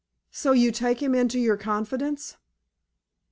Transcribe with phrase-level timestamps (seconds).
[0.31, 2.37] "So you take him into your confidence."